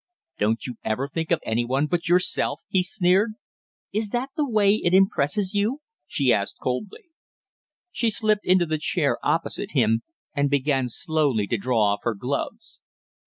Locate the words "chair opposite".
8.79-9.73